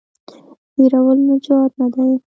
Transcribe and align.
هېرول 0.75 1.17
نجات 1.29 1.71
نه 1.79 1.87
دی. 1.93 2.11